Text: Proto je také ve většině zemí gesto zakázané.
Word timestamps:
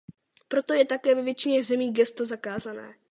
Proto 0.47 0.73
je 0.73 0.85
také 0.85 1.15
ve 1.15 1.21
většině 1.23 1.63
zemí 1.63 1.93
gesto 1.93 2.25
zakázané. 2.25 2.95